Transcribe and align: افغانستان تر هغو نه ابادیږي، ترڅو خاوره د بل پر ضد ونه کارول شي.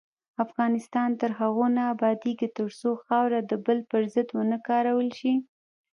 افغانستان 0.45 1.09
تر 1.21 1.31
هغو 1.39 1.65
نه 1.77 1.83
ابادیږي، 1.93 2.47
ترڅو 2.57 2.89
خاوره 3.05 3.39
د 3.45 3.51
بل 3.65 3.79
پر 3.91 4.01
ضد 4.13 4.27
ونه 4.37 4.57
کارول 4.67 5.09
شي. 5.19 5.33